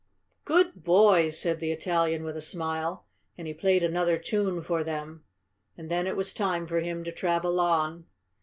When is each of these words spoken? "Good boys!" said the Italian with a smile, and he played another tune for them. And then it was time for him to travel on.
"Good 0.45 0.83
boys!" 0.83 1.37
said 1.39 1.59
the 1.59 1.71
Italian 1.71 2.23
with 2.23 2.35
a 2.35 2.41
smile, 2.41 3.05
and 3.37 3.45
he 3.45 3.53
played 3.53 3.83
another 3.83 4.17
tune 4.17 4.63
for 4.63 4.83
them. 4.83 5.23
And 5.77 5.91
then 5.91 6.07
it 6.07 6.17
was 6.17 6.33
time 6.33 6.65
for 6.65 6.79
him 6.79 7.03
to 7.03 7.11
travel 7.11 7.59
on. 7.59 8.07